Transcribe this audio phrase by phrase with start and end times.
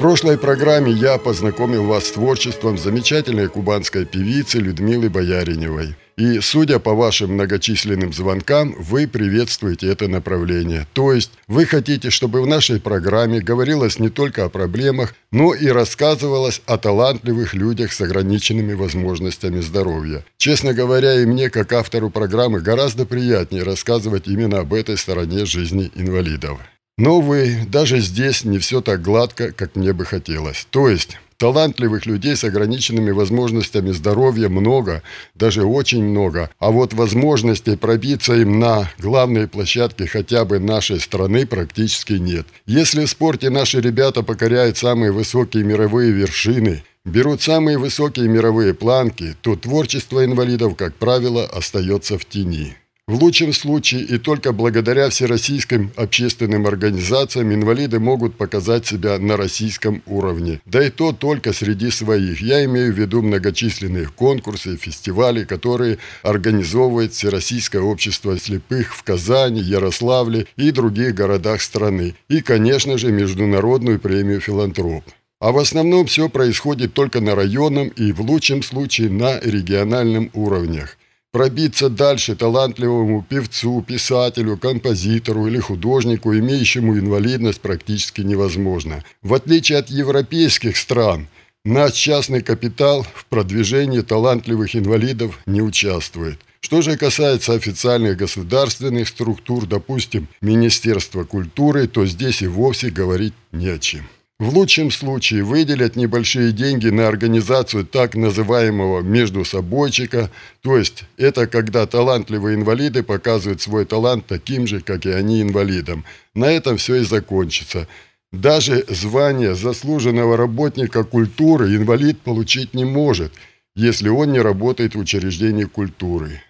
[0.00, 5.94] Прошлой программе я познакомил вас с творчеством замечательной кубанской певицы Людмилы Бояриневой.
[6.16, 10.86] И, судя по вашим многочисленным звонкам, вы приветствуете это направление.
[10.94, 15.66] То есть вы хотите, чтобы в нашей программе говорилось не только о проблемах, но и
[15.68, 20.24] рассказывалось о талантливых людях с ограниченными возможностями здоровья.
[20.38, 25.92] Честно говоря, и мне, как автору программы, гораздо приятнее рассказывать именно об этой стороне жизни
[25.94, 26.58] инвалидов.
[27.00, 30.66] Но, вы, даже здесь не все так гладко, как мне бы хотелось.
[30.70, 35.02] То есть Талантливых людей с ограниченными возможностями здоровья много,
[35.34, 36.50] даже очень много.
[36.58, 42.46] А вот возможностей пробиться им на главной площадке хотя бы нашей страны практически нет.
[42.66, 49.34] Если в спорте наши ребята покоряют самые высокие мировые вершины, берут самые высокие мировые планки,
[49.40, 52.76] то творчество инвалидов, как правило, остается в тени.
[53.10, 60.00] В лучшем случае и только благодаря всероссийским общественным организациям инвалиды могут показать себя на российском
[60.06, 60.60] уровне.
[60.64, 62.40] Да и то только среди своих.
[62.40, 69.60] Я имею в виду многочисленные конкурсы и фестивали, которые организовывает Всероссийское общество слепых в Казани,
[69.60, 72.14] Ярославле и других городах страны.
[72.28, 75.02] И, конечно же, Международную премию «Филантроп».
[75.40, 80.96] А в основном все происходит только на районном и, в лучшем случае, на региональном уровнях.
[81.32, 89.04] Пробиться дальше талантливому певцу, писателю, композитору или художнику, имеющему инвалидность, практически невозможно.
[89.22, 91.28] В отличие от европейских стран,
[91.64, 96.40] наш частный капитал в продвижении талантливых инвалидов не участвует.
[96.60, 103.68] Что же касается официальных государственных структур, допустим, Министерства культуры, то здесь и вовсе говорить не
[103.68, 104.02] о чем.
[104.40, 110.30] В лучшем случае выделят небольшие деньги на организацию так называемого междусобойчика,
[110.62, 116.06] то есть это когда талантливые инвалиды показывают свой талант таким же, как и они инвалидам.
[116.34, 117.86] На этом все и закончится.
[118.32, 123.34] Даже звание заслуженного работника культуры инвалид получить не может,
[123.76, 126.40] если он не работает в учреждении культуры.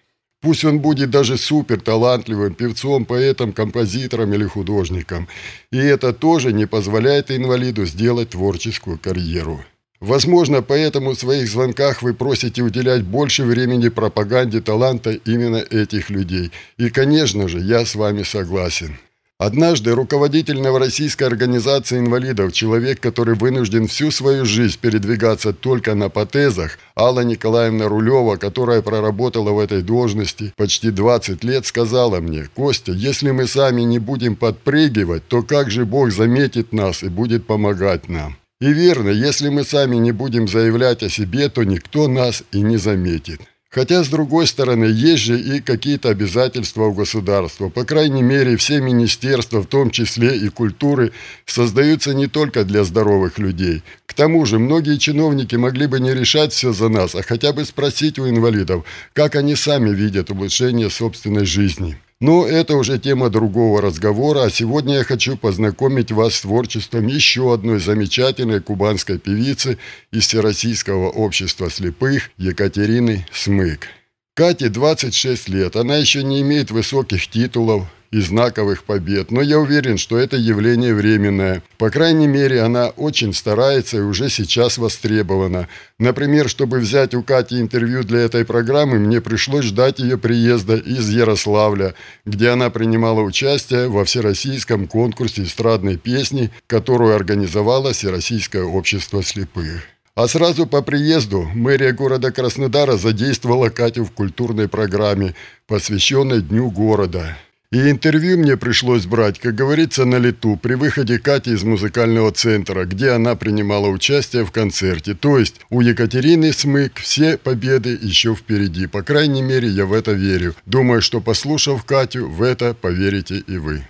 [0.40, 5.28] Пусть он будет даже супер талантливым певцом, поэтом, композитором или художником.
[5.70, 9.60] И это тоже не позволяет инвалиду сделать творческую карьеру.
[10.00, 16.52] Возможно, поэтому в своих звонках вы просите уделять больше времени пропаганде таланта именно этих людей.
[16.78, 18.96] И, конечно же, я с вами согласен.
[19.40, 26.78] Однажды руководитель Новороссийской организации инвалидов, человек, который вынужден всю свою жизнь передвигаться только на протезах,
[26.94, 33.30] Алла Николаевна Рулева, которая проработала в этой должности почти 20 лет, сказала мне, «Костя, если
[33.30, 38.36] мы сами не будем подпрыгивать, то как же Бог заметит нас и будет помогать нам?»
[38.60, 42.76] И верно, если мы сами не будем заявлять о себе, то никто нас и не
[42.76, 43.40] заметит.
[43.72, 47.69] Хотя, с другой стороны, есть же и какие-то обязательства у государства.
[47.69, 51.12] По крайней мере, все министерства, в том числе и культуры,
[51.47, 53.84] создаются не только для здоровых людей.
[54.06, 57.64] К тому же, многие чиновники могли бы не решать все за нас, а хотя бы
[57.64, 61.97] спросить у инвалидов, как они сами видят улучшение собственной жизни.
[62.20, 67.54] Но это уже тема другого разговора, а сегодня я хочу познакомить вас с творчеством еще
[67.54, 69.78] одной замечательной кубанской певицы
[70.12, 73.88] из Всероссийского общества слепых Екатерины Смык.
[74.34, 79.97] Кате 26 лет, она еще не имеет высоких титулов, и знаковых побед, но я уверен,
[79.97, 81.62] что это явление временное.
[81.78, 85.69] По крайней мере, она очень старается и уже сейчас востребована.
[85.98, 91.09] Например, чтобы взять у Кати интервью для этой программы, мне пришлось ждать ее приезда из
[91.09, 91.95] Ярославля,
[92.27, 99.83] где она принимала участие во всероссийском конкурсе эстрадной песни, которую организовало Всероссийское общество слепых.
[100.16, 105.34] А сразу по приезду мэрия города Краснодара задействовала Катю в культурной программе,
[105.66, 107.36] посвященной Дню города.
[107.72, 112.84] И интервью мне пришлось брать, как говорится, на лету, при выходе Кати из музыкального центра,
[112.84, 115.14] где она принимала участие в концерте.
[115.14, 118.88] То есть у Екатерины Смык все победы еще впереди.
[118.88, 120.56] По крайней мере, я в это верю.
[120.66, 123.84] Думаю, что послушав Катю, в это поверите и вы.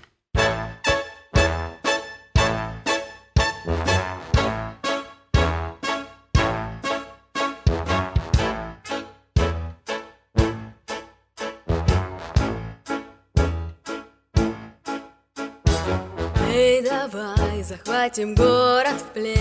[18.00, 19.36] Захватим город в плен.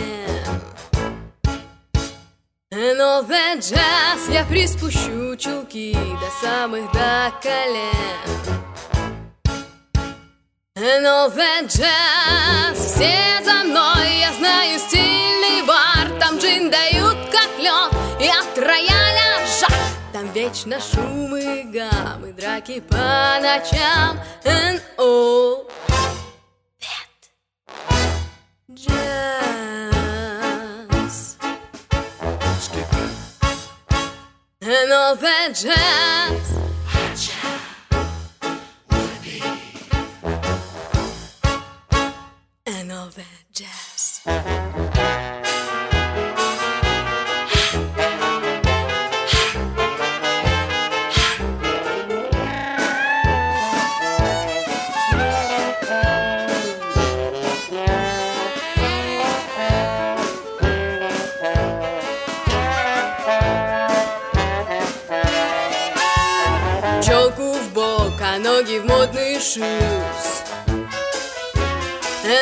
[2.72, 8.60] Новый джаз я приспущу чулки до самых до колен.
[10.76, 16.20] Новый джаз, все за мной, я знаю стильный бар.
[16.20, 19.80] Там джин дают как лед и от рояля жар.
[20.12, 24.20] Там вечно шумы, гаммы, драки по ночам
[28.88, 29.20] N.O.
[30.90, 31.38] Джаз
[34.88, 36.54] Новый джаз
[42.86, 44.69] Новый джаз Челку
[68.60, 70.44] ноги в модный шуз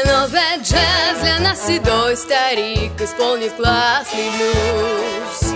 [0.06, 5.54] Новый джаз для нас седой старик Исполнит классный блюз.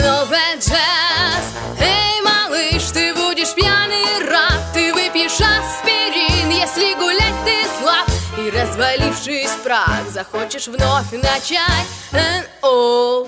[0.00, 1.44] Новый джаз.
[1.78, 4.60] Эй, малыш, ты будешь пьяный рад.
[4.72, 8.08] Ты выпьешь аспирин, если гулять ты слаб.
[8.38, 13.26] И развалившись в прах Захочешь вновь начать N.O.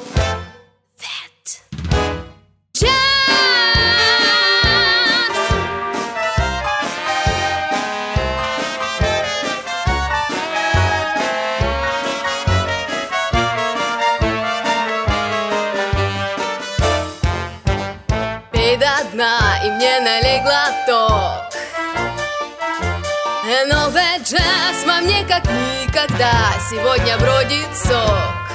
[25.99, 26.33] никогда
[26.71, 28.48] Сегодня бродит сок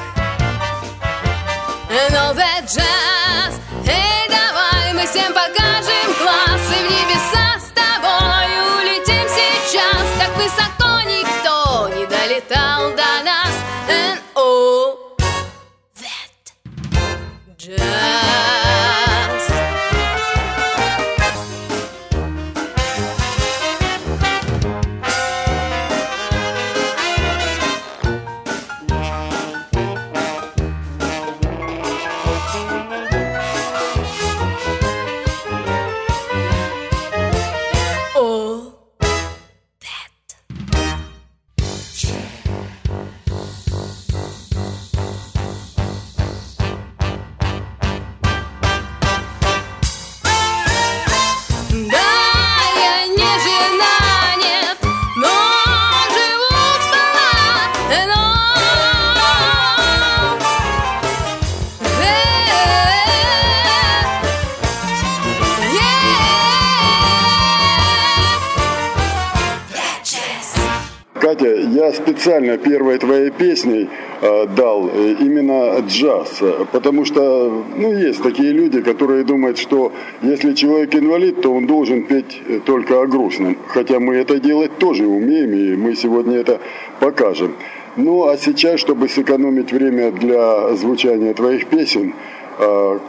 [71.43, 73.89] Катя, я специально первой твоей песней
[74.21, 79.91] э, дал э, именно джаз, э, потому что, ну, есть такие люди, которые думают, что
[80.21, 85.05] если человек инвалид, то он должен петь только о грустном, хотя мы это делать тоже
[85.05, 86.59] умеем, и мы сегодня это
[86.99, 87.55] покажем.
[87.95, 92.13] Ну, а сейчас, чтобы сэкономить время для звучания твоих песен,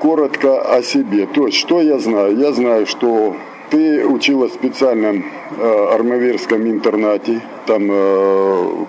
[0.01, 1.27] коротко о себе.
[1.27, 2.37] То есть, что я знаю?
[2.37, 3.37] Я знаю, что
[3.75, 5.25] ты училась в специальном
[5.59, 8.85] э, армавирском интернате, там э,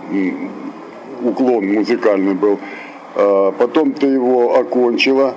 [1.23, 2.59] уклон музыкальный был.
[3.15, 5.33] Э, потом ты его окончила,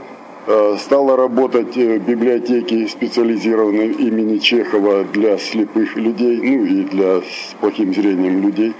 [0.46, 7.54] э, стала работать в библиотеке специализированной имени Чехова для слепых людей, ну и для с
[7.58, 8.74] плохим зрением людей.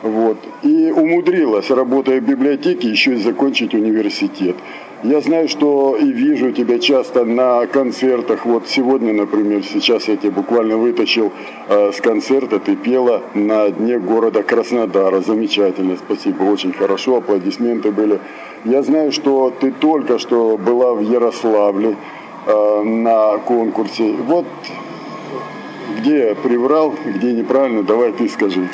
[0.00, 0.38] Вот.
[0.62, 4.56] И умудрилась, работая в библиотеке, еще и закончить университет.
[5.08, 8.44] Я знаю, что и вижу тебя часто на концертах.
[8.44, 11.30] Вот сегодня, например, сейчас я тебя буквально вытащил
[11.68, 12.58] э, с концерта.
[12.58, 15.20] Ты пела на дне города Краснодара.
[15.20, 18.18] Замечательно, спасибо, очень хорошо, аплодисменты были.
[18.64, 21.96] Я знаю, что ты только что была в Ярославле
[22.46, 24.12] э, на конкурсе.
[24.26, 24.46] Вот
[26.00, 28.68] где приврал, где неправильно, давай ты скажи.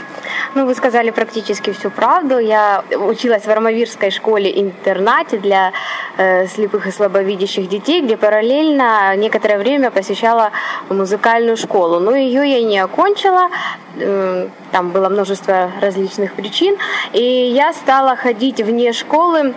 [0.55, 2.39] Ну, вы сказали практически всю правду.
[2.39, 5.73] Я училась в Армавирской школе-интернате для
[6.19, 10.51] э, слепых и слабовидящих детей, где параллельно некоторое время посещала
[10.91, 12.01] музыкальную школу.
[12.01, 13.49] Но ее я не окончила,
[13.97, 16.77] э, там было множество различных причин.
[17.15, 19.55] И я стала ходить вне школы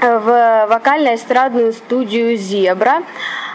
[0.00, 3.04] э, в вокально-эстрадную студию «Зебра»,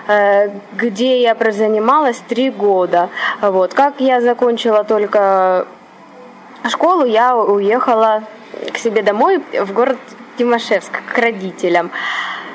[0.07, 0.47] э,
[0.77, 3.09] где я прозанималась три года.
[3.41, 3.73] Вот.
[3.73, 5.67] Как я закончила только
[6.69, 8.23] школу, я уехала
[8.73, 9.97] к себе домой в город
[10.37, 11.91] Тимошевск к родителям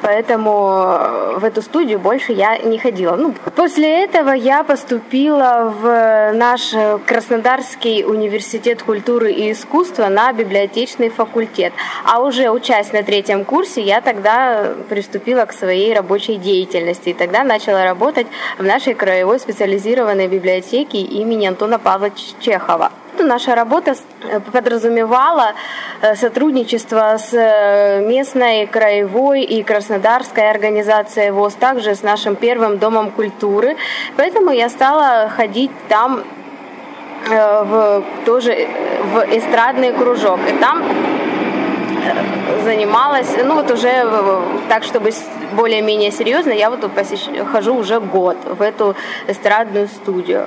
[0.07, 3.17] поэтому э, в эту студию больше я не ходила.
[3.17, 6.73] Ну, после этого я поступила в наш
[7.07, 11.73] Краснодарский университет культуры и искусства на библиотечный факультет.
[12.05, 17.11] А уже учась на третьем курсе, я тогда приступила к своей рабочей деятельности.
[17.11, 18.27] И тогда начала работать
[18.59, 22.93] в нашей краевой специализированной библиотеке имени Антона Павловича Чехова.
[23.25, 25.53] Наша работа э, подразумевала
[26.01, 33.11] э, сотрудничество с э, местной, краевой и краснодарской организацией ВОЗ, также с нашим первым домом
[33.11, 33.77] культуры.
[34.17, 36.25] Поэтому я стала ходить там
[37.29, 38.69] в, тоже
[39.13, 40.39] в эстрадный кружок.
[40.49, 40.83] И там
[42.65, 44.07] занималась, ну вот уже
[44.69, 45.11] так, чтобы
[45.53, 47.29] более-менее серьезно, я вот посещ...
[47.51, 48.95] хожу уже год в эту
[49.27, 50.47] эстрадную студию.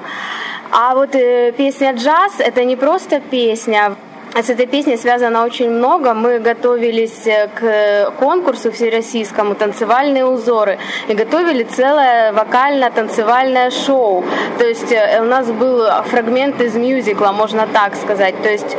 [0.71, 3.95] А вот э, песня «Джаз»— это не просто песня,
[4.35, 6.13] с этой песней связано очень много.
[6.13, 14.23] Мы готовились э, к конкурсу всероссийскому «Танцевальные узоры» и готовили целое вокально-танцевальное шоу.
[14.59, 18.39] То есть э, у нас был фрагмент из мюзикла, можно так сказать.
[18.43, 18.77] То есть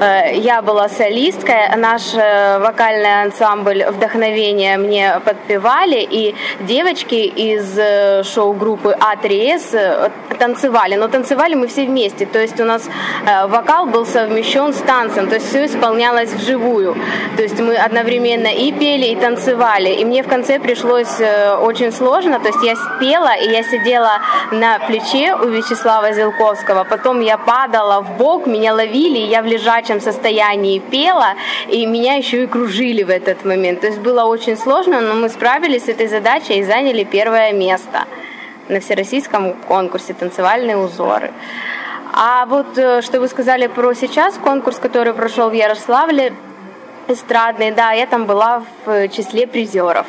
[0.00, 10.10] э, я была солисткой, наш вокальный ансамбль «Вдохновение» мне подпевали, и девочки из шоу-группы А3С
[10.38, 10.94] танцевали.
[10.94, 12.24] Но танцевали мы все вместе.
[12.24, 12.88] То есть у нас
[13.48, 16.94] вокал был совмещен с танцем, то есть все исполнялось вживую.
[17.36, 19.90] То есть мы одновременно и пели, и танцевали.
[20.00, 24.20] И мне в конце пришлось э, очень сложно, то есть я пела, и я сидела
[24.50, 30.00] на плече у Вячеслава Зелковского, потом я падала в бок, меня ловили, я в лежачем
[30.00, 31.34] состоянии пела,
[31.68, 33.80] и меня еще и кружили в этот момент.
[33.80, 38.04] То есть было очень сложно, но мы справились с этой задачей и заняли первое место
[38.68, 41.30] на всероссийском конкурсе «Танцевальные узоры».
[42.12, 46.34] А вот э, что вы сказали про сейчас, конкурс, который прошел в Ярославле,
[47.08, 50.06] эстрадный, да, я там была в числе призеров.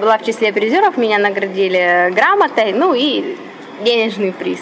[0.00, 3.36] Была в числе призеров, меня наградили грамотой, ну и
[3.82, 4.60] денежный приз.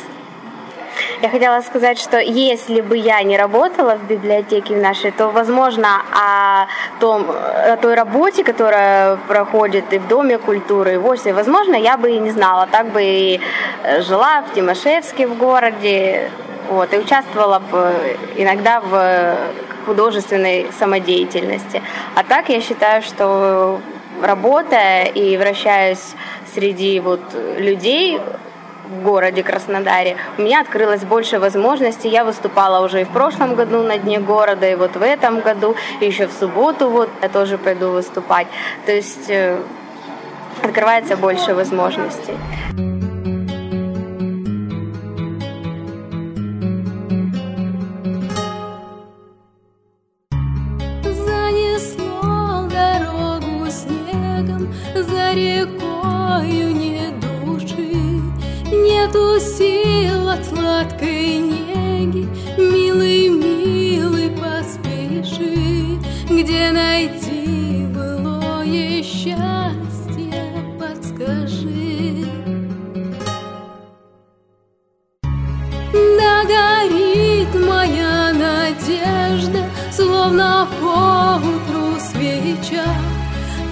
[1.23, 6.67] Я хотела сказать, что если бы я не работала в библиотеке нашей, то, возможно, о,
[6.99, 11.97] том, о той работе, которая проходит и в Доме культуры, и в ОСе, возможно, я
[11.97, 12.69] бы и не знала.
[12.71, 13.41] Так бы и
[14.01, 16.29] жила в Тимошевске в городе,
[16.71, 17.93] вот, и участвовала бы
[18.37, 19.37] иногда в
[19.87, 21.83] художественной самодеятельности.
[22.15, 23.81] А так я считаю, что
[24.23, 26.15] работая и вращаясь
[26.55, 27.21] среди вот
[27.59, 28.21] людей
[28.89, 32.09] в городе Краснодаре, у меня открылось больше возможностей.
[32.09, 35.75] Я выступала уже и в прошлом году на Дне города, и вот в этом году,
[36.01, 38.47] и еще в субботу вот я тоже пойду выступать.
[38.87, 39.59] То есть э,
[40.63, 42.35] открывается больше возможностей.
[80.23, 82.87] Словно по утру свеча,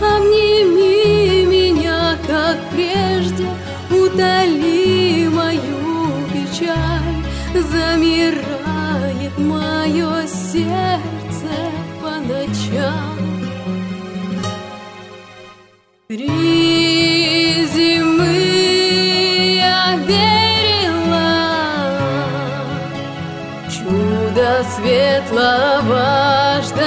[0.02, 3.46] Обними меня, как прежде,
[3.88, 7.22] утоли мою печаль,
[7.54, 11.52] замирает мое сердце
[12.02, 13.16] по ночам.
[16.08, 16.49] Три
[24.80, 26.79] светлого ждала.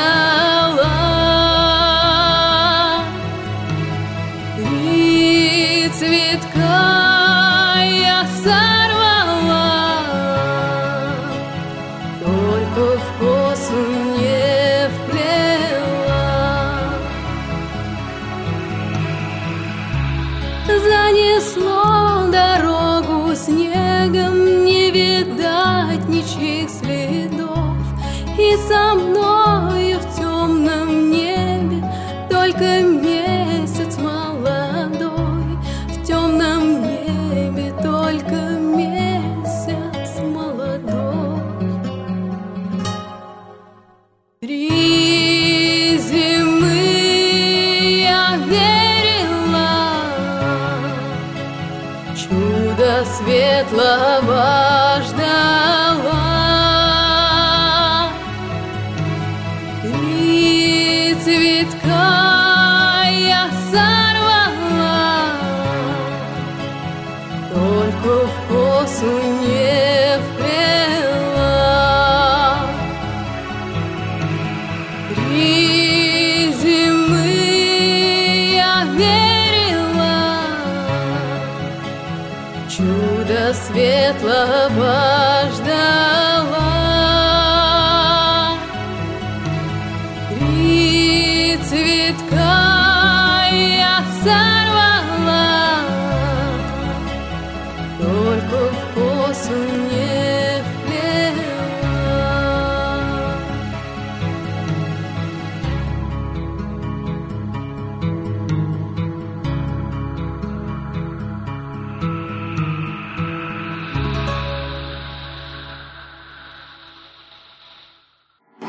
[53.06, 55.93] Светлого ждала.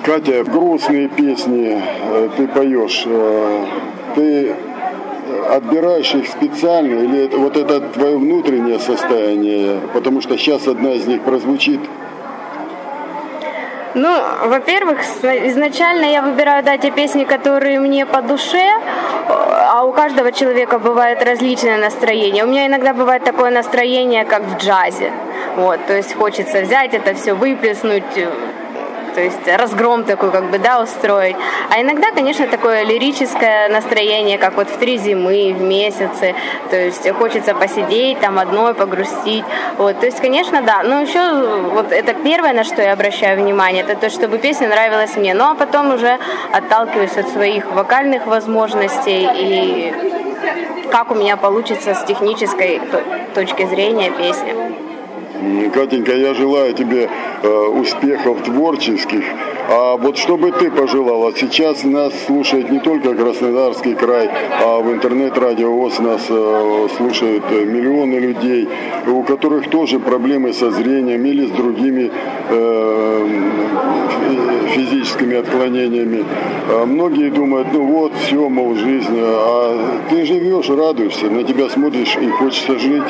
[0.05, 3.05] Катя, грустные песни э, ты поешь.
[3.07, 3.67] э,
[4.15, 4.55] Ты
[5.57, 9.81] отбираешь их специально или это, вот это твое внутреннее состояние?
[9.93, 11.81] Потому что сейчас одна из них прозвучит.
[13.95, 14.09] Ну,
[14.47, 18.69] во-первых, изначально я выбираю да, те песни, которые мне по душе,
[19.29, 22.45] а у каждого человека бывает различное настроение.
[22.45, 25.13] У меня иногда бывает такое настроение, как в джазе.
[25.57, 28.29] Вот, то есть хочется взять это все, выплеснуть, э,
[29.15, 31.37] то есть разгром такой как бы, да, устроить.
[31.71, 36.35] А иногда, конечно, такое лирическое настроение, как вот в три зимы, в месяцы,
[36.71, 39.45] то есть хочется посидеть там одной, погрустить,
[39.79, 43.83] вот, то есть, конечно, да, но еще вот это первое, на что я обращаю внимание,
[43.83, 46.19] это то, чтобы песня нравилась мне, ну а потом уже
[46.53, 49.95] отталкиваюсь от своих вокальных возможностей и
[50.91, 53.03] как у меня получится с технической то-
[53.35, 54.64] точки зрения песня.
[55.73, 57.09] Катенька, я желаю тебе
[57.43, 59.25] э, успехов творческих.
[59.69, 61.33] А вот что бы ты пожелала?
[61.33, 64.31] Сейчас нас слушает не только Краснодарский край,
[64.63, 68.69] а в интернет-радио ВОЗ нас э, слушают э, миллионы людей,
[69.09, 72.11] у которых тоже проблемы со зрением или с другими
[74.25, 76.25] фи- физическими отклонениями.
[76.69, 79.19] А многие думают, ну вот, все, мол, жизнь.
[79.19, 83.05] А ты живешь, радуешься, на тебя смотришь и хочется жить.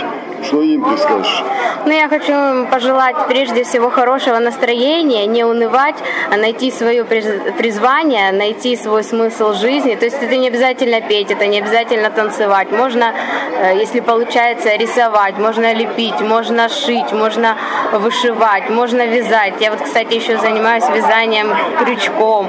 [0.44, 1.42] Что им ты скажешь?
[1.87, 5.96] Ну, я хочу пожелать прежде всего хорошего настроения, не унывать,
[6.30, 9.94] а найти свое приз- призвание, найти свой смысл жизни.
[9.94, 12.70] То есть это не обязательно петь, это не обязательно танцевать.
[12.72, 13.12] Можно,
[13.59, 17.57] э, если получается, рисовать, можно лепить, можно шить, можно
[17.92, 19.54] вышивать, можно вязать.
[19.61, 22.48] Я вот, кстати, еще занимаюсь вязанием крючком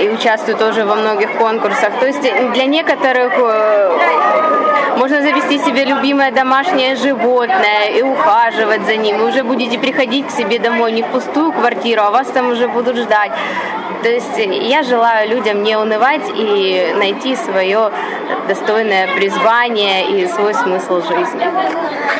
[0.00, 1.90] и участвую тоже во многих конкурсах.
[2.00, 4.65] То есть для некоторых э,
[4.96, 9.18] можно завести себе любимое домашнее животное и ухаживать за ним.
[9.18, 12.66] Вы уже будете приходить к себе домой не в пустую квартиру, а вас там уже
[12.68, 13.32] будут ждать.
[14.02, 17.90] То есть я желаю людям не унывать и найти свое
[18.48, 21.46] достойное призвание и свой смысл жизни.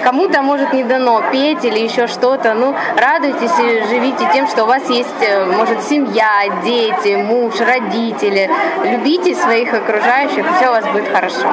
[0.02, 2.54] Кому-то, может, не дано петь или еще что-то.
[2.54, 8.50] Ну, радуйтесь и живите тем, что у вас есть, э, может, семья, дети, муж, родители.
[8.84, 11.48] Любите своих окружающих, все у вас будет хорошо.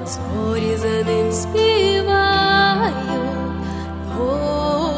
[0.07, 2.95] зорі за ним співають
[4.19, 4.95] голосні.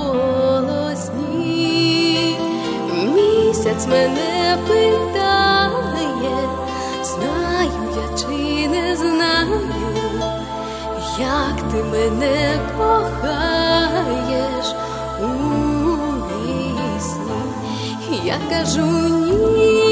[3.15, 6.39] Місяць мене питає,
[7.03, 9.61] знаю я чи не знаю,
[11.21, 14.67] як ти мене кохаєш
[15.21, 15.25] у
[16.29, 17.41] вісні.
[18.25, 18.87] Я кажу
[19.57, 19.86] ні,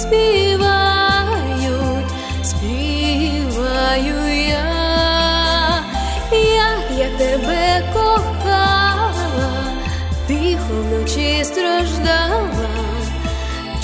[0.00, 1.70] співають,
[2.42, 5.84] співаю я,
[6.32, 9.52] як я тебе кохала,
[10.26, 12.70] тихо вночі страждала,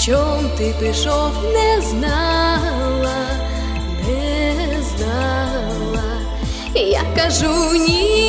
[0.05, 3.17] чом ти пішов, не знала,
[4.09, 6.05] не знала,
[6.75, 8.26] я кажу ні.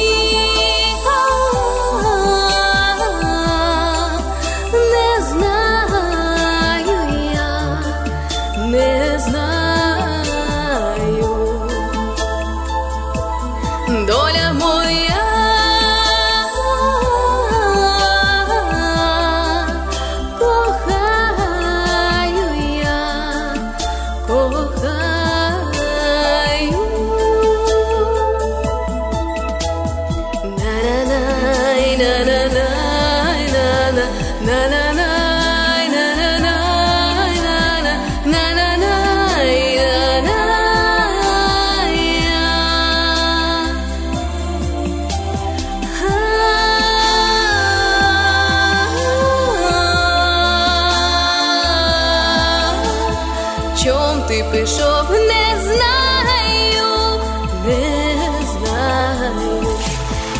[54.51, 57.19] Пішов, не знаю,
[57.65, 59.67] не знаю.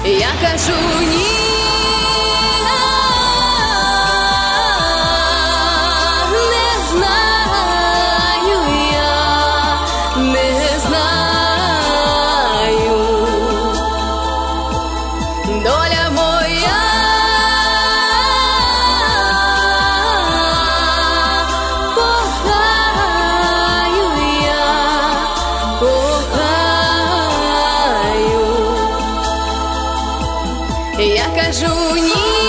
[0.06, 1.37] Я кажу ні.
[31.00, 32.47] Я кажу ні.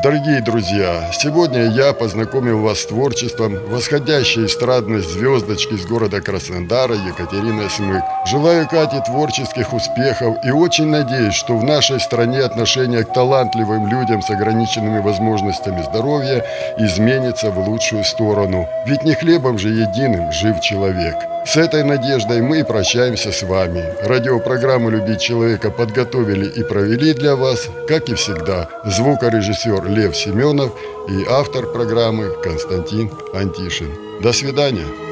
[0.00, 7.68] Дорогие друзья, сегодня я познакомил вас с творчеством восходящей эстрадной звездочки из города Краснодара Екатерины
[7.68, 8.04] Смык.
[8.24, 14.22] Желаю Кате творческих успехов и очень надеюсь, что в нашей стране отношение к талантливым людям
[14.22, 16.44] с ограниченными возможностями здоровья
[16.78, 18.68] изменится в лучшую сторону.
[18.86, 21.16] Ведь не хлебом же единым жив человек.
[21.48, 23.82] С этой надеждой мы и прощаемся с вами.
[24.02, 30.72] Радиопрограмму «Любить человека» подготовили и провели для вас, как и всегда, звукорежиссер Лев Семенов
[31.08, 33.90] и автор программы Константин Антишин.
[34.20, 35.07] До свидания.